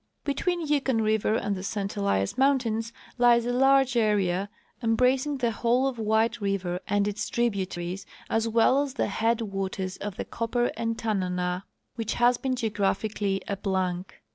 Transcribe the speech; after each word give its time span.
Between 0.23 0.65
Yukon 0.65 1.03
river 1.03 1.35
and 1.35 1.55
the 1.55 1.61
St 1.61 1.95
Elias 1.95 2.35
mountains 2.35 2.91
lies 3.19 3.45
a 3.45 3.53
large 3.53 3.95
area, 3.95 4.49
embracing 4.81 5.37
the 5.37 5.51
whole 5.51 5.85
of 5.87 5.99
White 5.99 6.41
river 6.41 6.79
and 6.87 7.07
its 7.07 7.29
tribu 7.29 7.67
taries, 7.67 8.05
as 8.27 8.47
well 8.47 8.81
as 8.81 8.95
the 8.95 9.05
headwaters 9.09 9.97
of 9.97 10.15
the 10.15 10.25
Copper 10.25 10.71
and 10.75 10.97
Tananah, 10.97 11.65
which 11.97 12.15
has 12.15 12.39
been 12.39 12.55
geographically 12.55 13.43
a 13.47 13.55
blank. 13.55 14.23